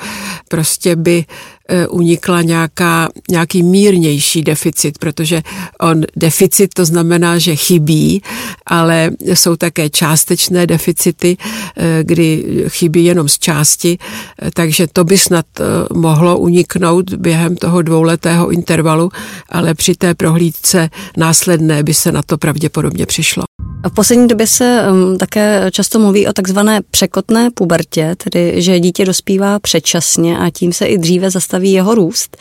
prostě 0.50 0.96
by 0.96 1.26
unikla 1.90 2.42
nějaká, 2.42 3.10
nějaký 3.30 3.64
mírnější 3.64 4.42
deficit, 4.42 4.98
protože 4.98 5.42
on 5.82 6.02
deficit 6.16 6.74
to 6.74 6.86
znamená, 6.86 7.38
že 7.38 7.56
chybí, 7.56 8.22
ale 8.66 9.12
jsou 9.20 9.56
také 9.56 9.90
částečné 9.90 10.68
deficity, 10.68 11.38
e, 11.78 12.04
kdy 12.04 12.44
chybí 12.68 13.06
jenom 13.06 13.30
z 13.30 13.40
části, 13.40 13.98
e, 14.42 14.52
takže 14.52 14.88
to 14.94 15.04
by 15.04 15.18
snad 15.18 15.46
mohlo 15.94 16.38
uniknout 16.38 17.14
během 17.14 17.56
toho 17.56 17.82
dvouletého 17.82 18.52
intervalu, 18.52 19.10
ale 19.50 19.74
při 19.74 19.96
té 19.96 20.16
prohlídce 20.16 20.90
následné 21.18 21.84
by 21.84 21.94
se 21.94 22.12
na 22.12 22.22
to 22.22 22.38
pravděpodobně 22.38 23.06
přišlo. 23.06 23.44
V 23.88 23.94
poslední 23.94 24.28
době 24.28 24.48
se 24.48 24.86
um, 24.92 25.18
také 25.18 25.72
často 25.72 26.00
mluví 26.00 26.28
o 26.28 26.34
takzvané 26.34 26.82
překotné 26.92 27.50
pubertě, 27.52 28.16
tedy 28.18 28.62
že 28.62 28.80
dítě 28.80 29.06
dospívá 29.06 29.60
předčasně 29.60 30.38
a 30.38 30.50
tím 30.50 30.74
se 30.74 30.86
i 30.86 30.98
dříve 30.98 31.30
zastaví 31.30 31.72
jeho 31.72 31.96
růst. 31.96 32.38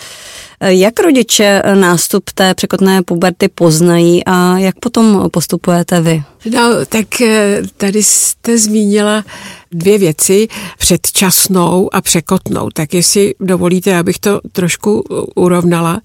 Jak 0.61 1.01
rodiče 1.01 1.63
nástup 1.75 2.31
té 2.35 2.55
překotné 2.55 3.03
puberty 3.03 3.49
poznají 3.49 4.25
a 4.25 4.59
jak 4.59 4.79
potom 4.79 5.29
postupujete 5.31 6.01
vy? 6.01 6.23
No, 6.51 6.87
tak 6.89 7.21
eh, 7.21 7.63
tady 7.77 8.03
jste 8.03 8.59
zmínila 8.59 9.25
dvě 9.73 9.99
věci, 9.99 10.49
předčasnou 10.79 11.95
a 11.95 12.01
překotnou. 12.01 12.71
Tak 12.71 12.95
jestli 12.95 13.35
dovolíte, 13.41 13.99
abych 13.99 14.19
to 14.19 14.41
trošku 14.53 15.05
urovnala. 15.35 16.01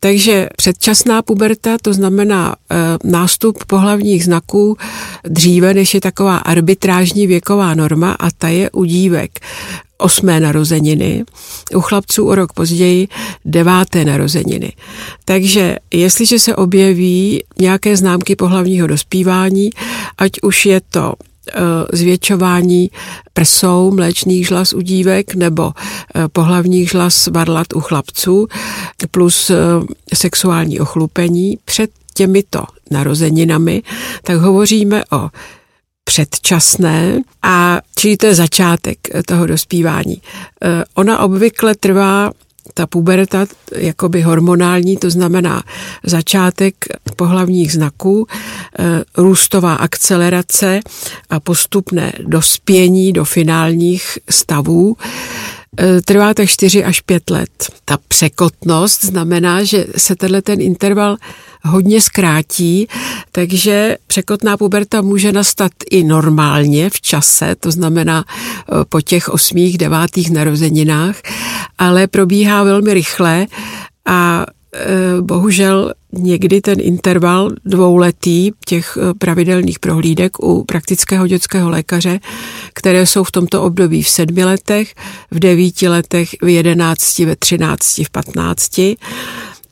Takže 0.00 0.48
předčasná 0.56 1.22
puberta, 1.22 1.78
to 1.82 1.92
znamená 1.92 2.56
e, 2.70 2.76
nástup 3.04 3.64
pohlavních 3.64 4.24
znaků 4.24 4.76
dříve, 5.24 5.74
než 5.74 5.94
je 5.94 6.00
taková 6.00 6.36
arbitrážní 6.36 7.26
věková 7.26 7.74
norma 7.74 8.12
a 8.12 8.30
ta 8.30 8.48
je 8.48 8.70
u 8.70 8.84
dívek 8.84 9.30
osmé 9.98 10.40
narozeniny, 10.40 11.24
u 11.74 11.80
chlapců 11.80 12.26
o 12.26 12.34
rok 12.34 12.52
později 12.52 13.08
deváté 13.44 14.04
narozeniny. 14.04 14.72
Takže 15.24 15.76
jestliže 15.92 16.38
se 16.38 16.56
objeví 16.56 17.44
nějaké 17.58 17.96
známky 17.96 18.36
pohlavního 18.36 18.86
dospívání, 18.86 19.70
ať 20.18 20.32
už 20.42 20.66
je 20.66 20.80
to 20.90 21.14
zvětšování 21.92 22.90
prsou 23.32 23.90
mléčných 23.90 24.46
žlas 24.46 24.72
u 24.72 24.80
dívek 24.80 25.34
nebo 25.34 25.72
eh, 26.14 26.28
pohlavních 26.28 26.90
žlas 26.90 27.26
varlat 27.26 27.66
u 27.74 27.80
chlapců 27.80 28.46
plus 29.10 29.50
eh, 29.50 29.56
sexuální 30.14 30.80
ochlupení 30.80 31.58
před 31.64 31.90
těmito 32.14 32.64
narozeninami, 32.90 33.82
tak 34.22 34.36
hovoříme 34.36 35.02
o 35.12 35.28
předčasné 36.04 37.20
a 37.42 37.80
čili 37.96 38.16
to 38.16 38.26
je 38.26 38.34
začátek 38.34 38.98
toho 39.26 39.46
dospívání. 39.46 40.22
Ona 40.94 41.18
obvykle 41.18 41.74
trvá 41.74 42.30
ta 42.74 42.86
puberta 42.86 43.46
jakoby 43.76 44.22
hormonální, 44.22 44.96
to 44.96 45.10
znamená 45.10 45.62
začátek 46.04 46.74
pohlavních 47.16 47.72
znaků, 47.72 48.26
eh, 48.78 48.84
růstová 49.16 49.74
akcelerace 49.74 50.80
a 51.30 51.40
postupné 51.40 52.12
dospění 52.22 53.12
do 53.12 53.24
finálních 53.24 54.18
stavů 54.30 54.96
eh, 55.78 56.02
trvá 56.02 56.34
tak 56.34 56.48
4 56.48 56.84
až 56.84 57.00
5 57.00 57.30
let. 57.30 57.50
Ta 57.84 57.98
překotnost 58.08 59.04
znamená, 59.04 59.64
že 59.64 59.86
se 59.96 60.16
tenhle 60.16 60.42
ten 60.42 60.60
interval 60.60 61.16
hodně 61.64 62.00
zkrátí, 62.00 62.88
takže 63.32 63.96
překotná 64.06 64.56
puberta 64.56 65.02
může 65.02 65.32
nastat 65.32 65.72
i 65.90 66.04
normálně 66.04 66.90
v 66.90 67.00
čase, 67.00 67.54
to 67.60 67.70
znamená 67.70 68.24
eh, 68.28 68.84
po 68.88 69.00
těch 69.00 69.28
osmých, 69.28 69.78
devátých 69.78 70.30
narozeninách, 70.30 71.16
ale 71.82 72.06
probíhá 72.06 72.62
velmi 72.62 72.94
rychle 72.94 73.46
a 74.06 74.46
eh, 74.74 74.78
bohužel 75.20 75.92
někdy 76.12 76.60
ten 76.60 76.78
interval 76.80 77.50
dvouletý 77.64 78.50
těch 78.66 78.98
eh, 79.00 79.14
pravidelných 79.18 79.78
prohlídek 79.78 80.42
u 80.42 80.64
praktického 80.64 81.26
dětského 81.26 81.70
lékaře, 81.70 82.20
které 82.74 83.06
jsou 83.06 83.24
v 83.24 83.32
tomto 83.32 83.62
období 83.62 84.02
v 84.02 84.08
sedmi 84.08 84.44
letech, 84.44 84.94
v 85.30 85.38
devíti 85.38 85.88
letech, 85.88 86.28
v 86.42 86.48
jedenácti, 86.48 87.24
ve 87.24 87.36
třinácti, 87.36 88.04
v 88.04 88.10
patnácti, 88.10 88.96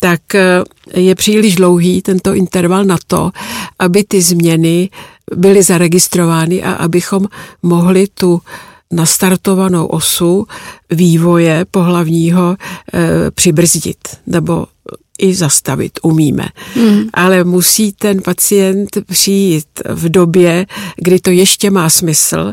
tak 0.00 0.35
eh, 0.35 0.64
je 0.95 1.14
příliš 1.14 1.55
dlouhý 1.55 2.02
tento 2.02 2.35
interval 2.35 2.85
na 2.85 2.97
to, 3.07 3.31
aby 3.79 4.05
ty 4.05 4.23
změny 4.23 4.90
byly 5.37 5.62
zaregistrovány 5.62 6.62
a 6.62 6.73
abychom 6.73 7.26
mohli 7.62 8.07
tu 8.14 8.40
nastartovanou 8.93 9.87
osu 9.87 10.47
vývoje 10.91 11.65
pohlavního 11.71 12.57
e, 12.95 13.31
přibrzdit 13.31 13.99
nebo 14.27 14.67
i 15.19 15.35
zastavit, 15.35 15.93
umíme. 16.03 16.49
Hmm. 16.75 17.03
Ale 17.13 17.45
musí 17.45 17.93
ten 17.93 18.23
pacient 18.23 18.99
přijít 19.07 19.67
v 19.89 20.09
době, 20.09 20.67
kdy 20.97 21.21
to 21.21 21.31
ještě 21.31 21.71
má 21.71 21.91
smysl 21.91 22.53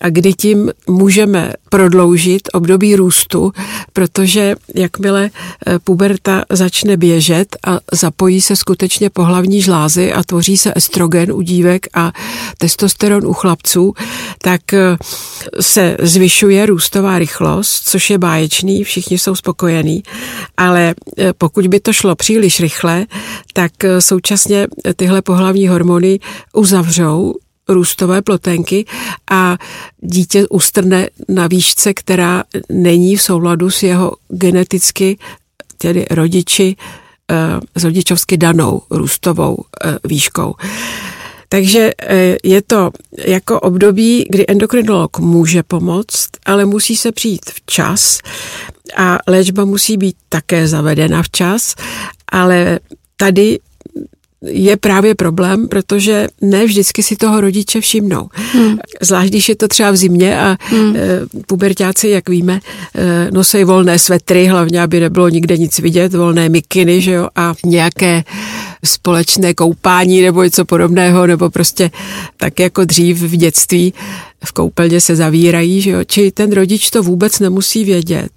a 0.00 0.10
kdy 0.10 0.34
tím 0.34 0.70
můžeme 0.88 1.52
prodloužit 1.68 2.48
období 2.52 2.96
růstu, 2.96 3.52
protože 3.92 4.54
jakmile 4.74 5.30
eh, 5.66 5.78
puberta 5.78 6.44
začne 6.50 6.96
běžet 6.96 7.56
a 7.66 7.78
zapojí 7.92 8.40
se 8.40 8.56
skutečně 8.56 9.10
pohlavní 9.10 9.62
žlázy 9.62 10.12
a 10.12 10.22
tvoří 10.22 10.56
se 10.56 10.72
estrogen 10.76 11.32
u 11.32 11.42
dívek 11.42 11.86
a 11.94 12.12
testosteron 12.58 13.26
u 13.26 13.32
chlapců, 13.32 13.94
tak 14.42 14.74
eh, 14.74 14.96
se 15.60 15.96
zvyšuje 16.02 16.66
růstová 16.66 17.18
rychlost, 17.18 17.88
což 17.88 18.10
je 18.10 18.18
báječný, 18.18 18.84
všichni 18.84 19.18
jsou 19.18 19.34
spokojení, 19.34 20.02
ale 20.56 20.94
eh, 21.18 21.32
pokud 21.32 21.66
by 21.66 21.80
to 21.80 21.92
šlo 21.92 22.16
příliš 22.16 22.60
rychle, 22.60 23.06
tak 23.52 23.72
současně 23.98 24.66
tyhle 24.96 25.22
pohlavní 25.22 25.68
hormony 25.68 26.20
uzavřou 26.52 27.34
růstové 27.74 28.22
plotenky 28.22 28.84
a 29.30 29.58
dítě 30.00 30.48
ustrne 30.48 31.08
na 31.28 31.46
výšce, 31.46 31.94
která 31.94 32.44
není 32.68 33.16
v 33.16 33.22
souladu 33.22 33.70
s 33.70 33.82
jeho 33.82 34.12
geneticky, 34.28 35.18
tedy 35.78 36.06
rodiči, 36.10 36.76
s 37.76 37.84
eh, 37.84 37.86
rodičovsky 37.86 38.36
danou 38.36 38.82
růstovou 38.90 39.64
eh, 39.84 39.98
výškou. 40.04 40.54
Takže 41.48 41.90
eh, 42.02 42.36
je 42.44 42.62
to 42.62 42.90
jako 43.26 43.60
období, 43.60 44.26
kdy 44.30 44.44
endokrinolog 44.48 45.18
může 45.18 45.62
pomoct, 45.62 46.28
ale 46.46 46.64
musí 46.64 46.96
se 46.96 47.12
přijít 47.12 47.50
včas 47.50 48.18
a 48.96 49.18
léčba 49.26 49.64
musí 49.64 49.96
být 49.96 50.16
také 50.28 50.68
zavedena 50.68 51.22
včas, 51.22 51.74
ale 52.32 52.80
tady 53.16 53.58
je 54.46 54.76
právě 54.76 55.14
problém, 55.14 55.68
protože 55.68 56.28
ne 56.40 56.66
vždycky 56.66 57.02
si 57.02 57.16
toho 57.16 57.40
rodiče 57.40 57.80
všimnou. 57.80 58.28
Hmm. 58.52 58.78
Zvlášť, 59.00 59.28
když 59.28 59.48
je 59.48 59.56
to 59.56 59.68
třeba 59.68 59.90
v 59.90 59.96
zimě 59.96 60.40
a 60.40 60.56
hmm. 60.60 60.96
e, 60.96 61.00
pubertáci, 61.46 62.08
jak 62.08 62.28
víme, 62.28 62.60
e, 62.94 63.30
nosí 63.30 63.64
volné 63.64 63.98
svetry, 63.98 64.46
hlavně, 64.46 64.82
aby 64.82 65.00
nebylo 65.00 65.28
nikde 65.28 65.56
nic 65.56 65.78
vidět, 65.78 66.14
volné 66.14 66.48
mikiny, 66.48 67.00
že 67.00 67.12
jo, 67.12 67.28
a 67.36 67.54
nějaké 67.64 68.24
společné 68.84 69.54
koupání 69.54 70.22
nebo 70.22 70.42
něco 70.42 70.64
podobného, 70.64 71.26
nebo 71.26 71.50
prostě 71.50 71.90
tak 72.36 72.60
jako 72.60 72.84
dřív 72.84 73.22
v 73.22 73.36
dětství 73.36 73.94
v 74.44 74.52
koupelně 74.52 75.00
se 75.00 75.16
zavírají, 75.16 75.80
že 75.80 75.90
jo, 75.90 76.04
či 76.04 76.30
ten 76.30 76.52
rodič 76.52 76.90
to 76.90 77.02
vůbec 77.02 77.38
nemusí 77.38 77.84
vědět. 77.84 78.30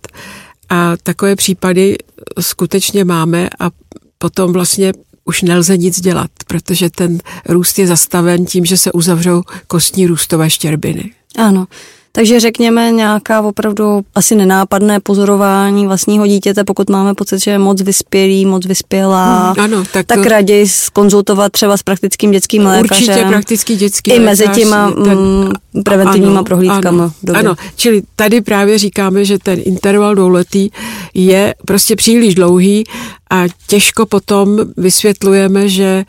A 0.70 0.98
takové 1.04 1.36
případy 1.36 1.98
skutečně 2.40 3.04
máme 3.04 3.50
a 3.60 3.70
potom 4.18 4.54
vlastně 4.54 4.94
už 5.26 5.42
nelze 5.42 5.78
nic 5.78 6.02
dělat, 6.02 6.32
protože 6.48 6.90
ten 6.90 7.20
růst 7.50 7.80
je 7.80 7.88
zastaven 7.88 8.46
tím, 8.46 8.66
že 8.66 8.78
se 8.78 8.92
uzavřou 8.92 9.44
kostní 9.68 10.08
růstové 10.08 10.50
štěrbiny. 10.50 11.12
Ano. 11.38 11.68
Takže 12.16 12.40
řekněme 12.40 12.92
nějaká 12.92 13.42
opravdu 13.42 14.02
asi 14.16 14.36
nenápadné 14.36 15.00
pozorování 15.00 15.88
vlastního 15.88 16.28
dítěte, 16.28 16.64
pokud 16.64 16.90
máme 16.90 17.14
pocit, 17.14 17.44
že 17.44 17.52
je 17.52 17.58
moc 17.58 17.82
vyspělý, 17.82 18.46
moc 18.46 18.66
vyspělá, 18.66 19.52
hmm, 19.52 19.64
ano, 19.64 19.84
tak, 19.94 20.06
tak 20.06 20.26
raději 20.26 20.68
skonzultovat 20.68 21.52
třeba 21.52 21.78
s 21.78 21.84
praktickým 21.84 22.32
dětským 22.32 22.66
lékařem. 22.66 23.10
Určitě 23.10 23.26
praktický 23.28 23.76
dětský 23.76 24.12
I 24.12 24.20
lékař, 24.20 24.26
mezi 24.26 24.62
těma 24.62 24.92
ten, 24.92 25.18
mm, 25.18 25.84
preventivníma 25.84 26.34
ano, 26.34 26.44
prohlídkama. 26.44 27.04
Ano, 27.30 27.40
ano, 27.40 27.56
čili 27.76 28.02
tady 28.16 28.42
právě 28.42 28.78
říkáme, 28.78 29.26
že 29.26 29.40
ten 29.40 29.60
interval 29.66 30.16
dvouletý 30.16 30.70
je 31.14 31.56
prostě 31.66 31.96
příliš 31.96 32.36
dlouhý 32.36 32.84
a 33.30 33.44
těžko 33.68 34.06
potom 34.06 34.60
vysvětlujeme, 34.78 35.70
že 35.70 36.06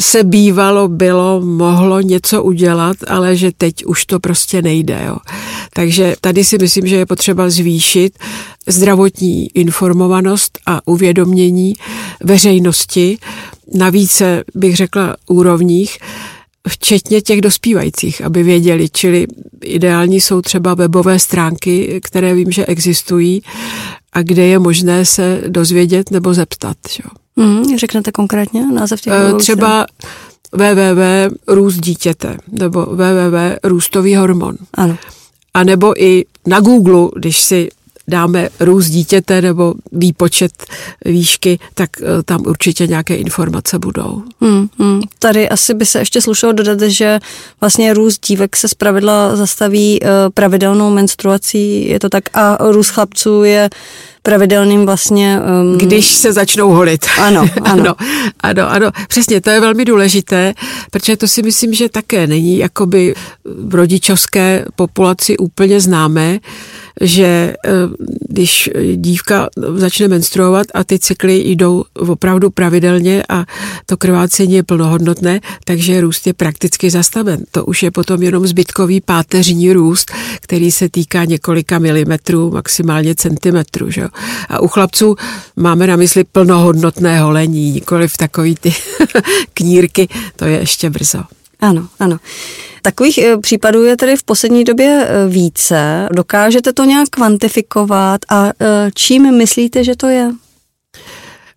se 0.00 0.24
bývalo, 0.24 0.88
bylo, 0.88 1.40
mohlo 1.40 2.00
něco 2.00 2.42
udělat, 2.42 2.96
ale 3.08 3.36
že 3.36 3.50
teď 3.58 3.84
už 3.84 4.06
to 4.06 4.20
prostě 4.20 4.62
nejde. 4.62 5.02
Jo. 5.06 5.16
Takže 5.76 6.14
tady 6.20 6.44
si 6.44 6.58
myslím, 6.58 6.86
že 6.86 6.96
je 6.96 7.06
potřeba 7.06 7.50
zvýšit 7.50 8.18
zdravotní 8.66 9.48
informovanost 9.54 10.58
a 10.66 10.80
uvědomění 10.88 11.74
veřejnosti 12.24 13.18
na 13.74 13.90
více, 13.90 14.44
bych 14.54 14.76
řekla, 14.76 15.16
úrovních, 15.28 15.98
včetně 16.68 17.20
těch 17.20 17.40
dospívajících, 17.40 18.22
aby 18.22 18.42
věděli, 18.42 18.88
čili 18.92 19.26
ideální 19.64 20.20
jsou 20.20 20.40
třeba 20.40 20.74
webové 20.74 21.18
stránky, 21.18 22.00
které 22.04 22.34
vím, 22.34 22.52
že 22.52 22.66
existují 22.66 23.42
a 24.12 24.22
kde 24.22 24.46
je 24.46 24.58
možné 24.58 25.04
se 25.04 25.42
dozvědět 25.48 26.10
nebo 26.10 26.34
zeptat. 26.34 26.76
Jo. 27.04 27.10
Mm, 27.46 27.78
řeknete 27.78 28.12
konkrétně 28.12 28.66
název 28.72 29.00
těch 29.00 29.12
e, 29.12 29.34
Třeba 29.34 29.86
www 30.52 31.34
růst 31.46 31.76
dítěte 31.76 32.36
nebo 32.52 32.86
www 32.86 33.56
růstový 33.64 34.14
hormon. 34.14 34.56
Ano. 34.74 34.96
A 35.54 35.64
nebo 35.64 36.02
i 36.02 36.24
na 36.46 36.60
Google, 36.60 37.08
když 37.16 37.40
si 37.40 37.68
dáme 38.08 38.48
růst 38.60 38.86
dítěte 38.86 39.42
nebo 39.42 39.74
výpočet 39.92 40.52
výšky, 41.04 41.58
tak 41.74 41.90
eh, 42.00 42.22
tam 42.24 42.42
určitě 42.46 42.86
nějaké 42.86 43.16
informace 43.16 43.78
budou. 43.78 44.22
Hmm, 44.40 44.68
hmm. 44.78 45.00
Tady 45.18 45.48
asi 45.48 45.74
by 45.74 45.86
se 45.86 45.98
ještě 45.98 46.20
slušelo 46.20 46.52
dodat, 46.52 46.80
že 46.80 47.20
vlastně 47.60 47.94
růst 47.94 48.26
dívek 48.26 48.56
se 48.56 48.68
zpravidla 48.68 49.36
zastaví 49.36 50.00
eh, 50.02 50.08
pravidelnou 50.34 50.90
menstruací, 50.90 51.88
je 51.88 52.00
to 52.00 52.08
tak, 52.08 52.24
a 52.34 52.58
růst 52.70 52.88
chlapců 52.88 53.44
je 53.44 53.70
pravidelným 54.26 54.86
vlastně... 54.86 55.40
Um... 55.62 55.78
Když 55.78 56.14
se 56.14 56.32
začnou 56.32 56.70
holit. 56.70 57.06
Ano, 57.18 57.40
ano. 57.62 57.82
ano, 57.82 57.94
ano, 58.40 58.70
ano. 58.70 58.90
Přesně, 59.08 59.40
to 59.40 59.50
je 59.50 59.60
velmi 59.60 59.84
důležité, 59.84 60.54
protože 60.90 61.16
to 61.16 61.28
si 61.28 61.42
myslím, 61.42 61.74
že 61.74 61.88
také 61.88 62.26
není 62.26 62.58
jakoby 62.58 63.14
v 63.44 63.74
rodičovské 63.74 64.64
populaci 64.76 65.36
úplně 65.36 65.80
známé, 65.80 66.38
že 67.00 67.24
eh, 67.24 67.70
když 68.28 68.70
dívka 68.94 69.48
začne 69.74 70.08
menstruovat 70.08 70.66
a 70.74 70.84
ty 70.84 70.98
cykly 70.98 71.38
jdou 71.38 71.84
opravdu 71.94 72.50
pravidelně 72.50 73.22
a 73.28 73.44
to 73.86 73.96
krvácení 73.96 74.54
je 74.54 74.62
plnohodnotné, 74.62 75.40
takže 75.64 76.00
růst 76.00 76.26
je 76.26 76.32
prakticky 76.32 76.90
zastaven. 76.90 77.44
To 77.50 77.64
už 77.64 77.82
je 77.82 77.90
potom 77.90 78.22
jenom 78.22 78.46
zbytkový 78.46 79.00
páteřní 79.00 79.72
růst, 79.72 80.10
který 80.40 80.70
se 80.70 80.88
týká 80.88 81.24
několika 81.24 81.78
milimetrů, 81.78 82.50
maximálně 82.50 83.14
centimetrů. 83.14 83.90
Že? 83.90 84.06
A 84.48 84.60
u 84.60 84.68
chlapců 84.68 85.16
máme 85.56 85.86
na 85.86 85.96
mysli 85.96 86.24
plnohodnotné 86.24 87.20
holení, 87.20 87.70
nikoli 87.70 88.08
v 88.08 88.16
takový 88.16 88.54
ty 88.54 88.74
knírky, 89.54 90.08
to 90.36 90.44
je 90.44 90.58
ještě 90.58 90.90
brzo. 90.90 91.22
Ano, 91.60 91.88
ano. 91.98 92.18
Takových 92.84 93.18
eh, 93.18 93.38
případů 93.38 93.84
je 93.84 93.96
tedy 93.96 94.16
v 94.16 94.22
poslední 94.22 94.64
době 94.64 95.06
eh, 95.08 95.28
více. 95.28 96.08
Dokážete 96.12 96.72
to 96.72 96.84
nějak 96.84 97.08
kvantifikovat 97.08 98.20
a 98.28 98.48
eh, 98.48 98.90
čím 98.94 99.36
myslíte, 99.36 99.84
že 99.84 99.96
to 99.96 100.06
je? 100.06 100.30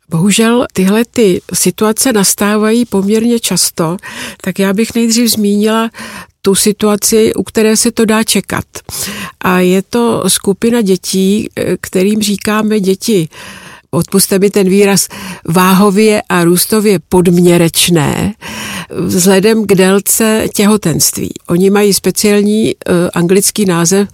Bohužel 0.09 0.65
tyhle 0.73 1.05
ty 1.05 1.41
situace 1.53 2.13
nastávají 2.13 2.85
poměrně 2.85 3.39
často, 3.39 3.97
tak 4.41 4.59
já 4.59 4.73
bych 4.73 4.95
nejdřív 4.95 5.31
zmínila 5.31 5.89
tu 6.41 6.55
situaci, 6.55 7.33
u 7.33 7.43
které 7.43 7.77
se 7.77 7.91
to 7.91 8.05
dá 8.05 8.23
čekat. 8.23 8.65
A 9.39 9.59
je 9.59 9.81
to 9.81 10.29
skupina 10.29 10.81
dětí, 10.81 11.49
kterým 11.81 12.21
říkáme 12.21 12.79
děti 12.79 13.29
odpuste 13.91 14.39
mi 14.39 14.49
ten 14.49 14.69
výraz, 14.69 15.07
váhově 15.47 16.21
a 16.29 16.43
růstově 16.43 16.99
podměrečné 17.09 18.33
vzhledem 18.89 19.65
k 19.65 19.75
délce 19.75 20.47
těhotenství. 20.53 21.29
Oni 21.47 21.69
mají 21.69 21.93
speciální 21.93 22.65
uh, 22.65 22.93
anglický 23.13 23.65
název 23.65 24.09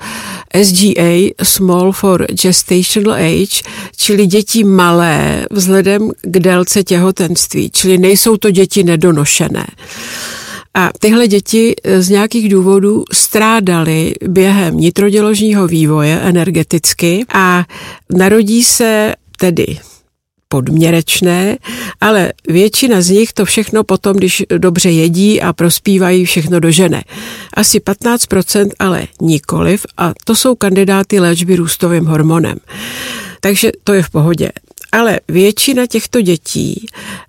SGA, 0.64 1.34
Small 1.44 1.92
for 1.92 2.26
Gestational 2.42 3.14
Age, 3.14 3.62
čili 3.98 4.28
děti 4.28 4.64
malé 4.64 5.46
vzhledem 5.52 6.12
k 6.22 6.40
délce 6.40 6.84
těhotenství, 6.84 7.70
čili 7.74 7.98
nejsou 7.98 8.38
to 8.38 8.52
děti 8.52 8.84
nedonošené. 8.84 9.66
A 10.76 10.90
tyhle 11.00 11.28
děti 11.28 11.76
eh, 11.84 12.02
z 12.02 12.10
nějakých 12.10 12.50
důvodů 12.50 13.04
strádaly 13.14 14.14
během 14.28 14.78
nitroděložního 14.78 15.68
vývoje 15.68 16.20
energeticky 16.20 17.26
a 17.34 17.66
narodí 18.16 18.64
se 18.64 19.16
tedy 19.44 19.78
podměrečné, 20.48 21.58
ale 22.02 22.34
většina 22.48 23.02
z 23.02 23.10
nich 23.10 23.34
to 23.34 23.46
všechno 23.46 23.84
potom, 23.84 24.16
když 24.16 24.44
dobře 24.58 24.92
jedí 24.92 25.42
a 25.42 25.54
prospívají, 25.54 26.26
všechno 26.26 26.60
dožene. 26.60 27.04
Asi 27.54 27.80
15% 27.80 28.70
ale 28.80 29.08
nikoliv 29.22 29.86
a 29.98 30.14
to 30.24 30.36
jsou 30.36 30.56
kandidáty 30.56 31.20
léčby 31.20 31.56
růstovým 31.56 32.06
hormonem. 32.06 32.58
Takže 33.40 33.72
to 33.84 33.94
je 33.94 34.04
v 34.04 34.10
pohodě. 34.10 34.52
Ale 34.92 35.20
většina 35.28 35.88
těchto 35.88 36.22
dětí 36.22 36.86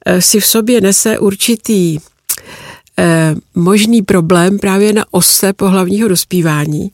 eh, 0.06 0.22
si 0.22 0.40
v 0.40 0.46
sobě 0.46 0.80
nese 0.80 1.18
určitý 1.18 1.98
eh, 1.98 3.34
možný 3.54 4.02
problém 4.02 4.58
právě 4.58 4.92
na 4.92 5.04
ose 5.10 5.52
pohlavního 5.52 6.08
dospívání 6.08 6.90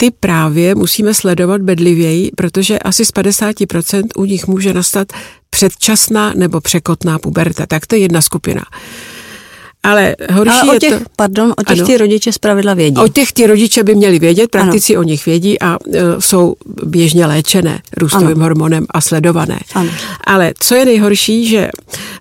ty 0.00 0.10
právě 0.10 0.74
musíme 0.74 1.14
sledovat 1.14 1.60
bedlivěji, 1.60 2.30
protože 2.36 2.78
asi 2.78 3.04
z 3.04 3.12
50% 3.12 4.02
u 4.16 4.24
nich 4.24 4.46
může 4.46 4.74
nastat 4.74 5.12
předčasná 5.50 6.32
nebo 6.36 6.60
překotná 6.60 7.18
puberta. 7.18 7.66
Tak 7.66 7.86
to 7.86 7.94
je 7.94 8.00
jedna 8.00 8.20
skupina. 8.22 8.62
Ale 9.82 10.16
horší 10.32 10.58
Ale 10.62 10.70
o 10.70 10.74
je 10.74 10.80
těch, 10.80 10.98
to... 10.98 11.04
pardon, 11.16 11.54
o 11.56 11.62
těch 11.62 11.78
Ano. 11.78 11.86
ty 11.86 11.96
rodiče 11.96 12.32
zpravidla 12.32 12.74
vědí. 12.74 12.96
O 12.96 13.08
těch 13.08 13.32
ty 13.32 13.46
rodiče 13.46 13.82
by 13.84 13.94
měli 13.94 14.18
vědět, 14.18 14.50
praktici 14.50 14.94
ano. 14.94 15.00
o 15.00 15.02
nich 15.04 15.26
vědí 15.26 15.60
a 15.62 15.78
e, 15.94 16.00
jsou 16.18 16.54
běžně 16.86 17.26
léčené 17.26 17.82
růstovým 17.96 18.28
Ano. 18.36 18.42
hormonem 18.42 18.86
a 18.90 19.00
sledované. 19.00 19.58
Ano. 19.74 19.90
Ale 20.26 20.52
co 20.60 20.74
je 20.74 20.84
nejhorší, 20.84 21.46
že 21.46 21.68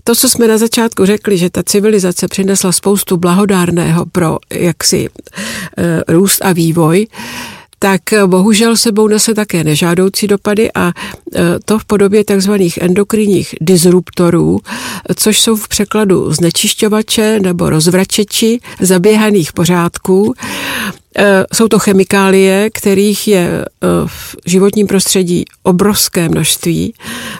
to, 0.03 0.15
co 0.15 0.29
jsme 0.29 0.47
na 0.47 0.57
začátku 0.57 1.05
řekli, 1.05 1.37
že 1.37 1.49
ta 1.49 1.63
civilizace 1.63 2.27
přinesla 2.27 2.71
spoustu 2.71 3.17
blahodárného 3.17 4.05
pro 4.11 4.37
jaksi 4.53 5.09
e, 5.77 6.13
růst 6.13 6.45
a 6.45 6.53
vývoj, 6.53 7.07
tak 7.79 8.13
e, 8.13 8.27
bohužel 8.27 8.77
sebou 8.77 9.07
nese 9.07 9.33
také 9.33 9.63
nežádoucí 9.63 10.27
dopady 10.27 10.71
a 10.73 10.87
e, 10.87 10.91
to 11.65 11.79
v 11.79 11.85
podobě 11.85 12.23
takzvaných 12.23 12.77
endokrinních 12.77 13.55
disruptorů, 13.61 14.59
což 15.15 15.41
jsou 15.41 15.55
v 15.55 15.67
překladu 15.67 16.33
znečišťovače 16.33 17.39
nebo 17.39 17.69
rozvračeči 17.69 18.59
zaběhaných 18.81 19.53
pořádků. 19.53 20.33
E, 21.17 21.45
Jsou 21.53 21.67
to 21.67 21.79
chemikálie, 21.79 22.69
kterých 22.69 23.27
je 23.27 23.65
v 24.05 24.35
životním 24.45 24.87
prostředí 24.87 25.45
obrovské 25.63 26.29
množství 26.29 26.93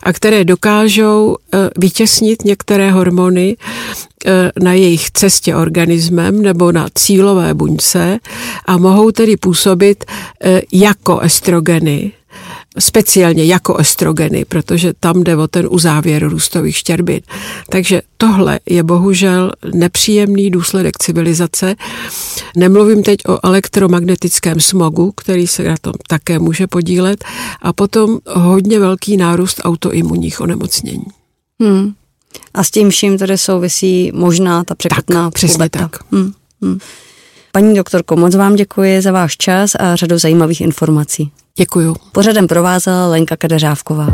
a 0.04 0.14
které 0.14 0.44
dokážou 0.44 1.38
vytěsnit 1.78 2.46
některé 2.46 2.92
hormony 2.92 3.58
na 4.64 4.74
jejich 4.74 5.12
cestě 5.12 5.56
organismem 5.56 6.42
nebo 6.42 6.72
na 6.72 6.88
cílové 6.96 7.54
buňce 7.54 8.20
a 8.66 8.78
mohou 8.78 9.12
tedy 9.12 9.38
působit 9.38 10.06
e, 10.44 10.62
jako 10.72 11.20
estrogeny 11.20 12.12
speciálně 12.80 13.46
jako 13.46 13.78
estrogeny, 13.78 14.46
protože 14.46 14.94
tam 15.00 15.24
jde 15.24 15.36
o 15.36 15.48
ten 15.48 15.68
uzávěr 15.70 16.28
růstových 16.28 16.78
štěrbin. 16.78 17.22
Takže 17.70 18.02
tohle 18.18 18.60
je 18.70 18.84
bohužel 18.84 19.52
nepříjemný 19.74 20.50
důsledek 20.50 20.98
civilizace. 20.98 21.76
Nemluvím 22.56 23.04
teď 23.04 23.20
o 23.28 23.40
elektromagnetickém 23.44 24.60
smogu, 24.60 25.12
který 25.12 25.48
se 25.48 25.64
na 25.64 25.76
tom 25.82 25.94
také 26.08 26.40
může 26.40 26.68
podílet, 26.68 27.24
a 27.62 27.74
potom 27.74 28.20
hodně 28.28 28.80
velký 28.80 29.18
nárůst 29.18 29.62
autoimunních 29.64 30.42
onemocnění. 30.42 31.06
Hmm. 31.62 31.94
A 32.54 32.64
s 32.64 32.72
tím 32.72 32.90
vším 32.90 33.18
tady 33.18 33.38
souvisí 33.38 34.12
možná 34.14 34.64
ta 34.64 34.76
překotná 34.76 35.24
Tak, 35.26 35.34
přesně 35.34 35.54
puberta. 35.54 35.80
tak. 35.80 36.02
Hmm. 36.12 36.32
Hmm. 36.62 36.80
Paní 37.52 37.76
doktorko, 37.76 38.16
moc 38.16 38.36
vám 38.36 38.56
děkuji 38.56 39.02
za 39.02 39.12
váš 39.12 39.38
čas 39.38 39.72
a 39.80 39.96
řadu 39.96 40.18
zajímavých 40.18 40.62
informací. 40.62 41.32
Děkuju. 41.58 41.96
Pořadem 42.12 42.48
provázela 42.48 43.08
Lenka 43.08 43.36
Kadeřávková. 43.38 44.08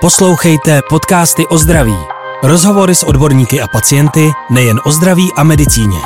Poslouchejte 0.00 0.80
podcasty 0.88 1.46
o 1.46 1.58
zdraví. 1.58 1.96
Rozhovory 2.42 2.94
s 2.94 3.02
odborníky 3.02 3.60
a 3.60 3.66
pacienty 3.68 4.30
nejen 4.50 4.80
o 4.84 4.90
zdraví 4.92 5.28
a 5.36 5.42
medicíně. 5.44 5.98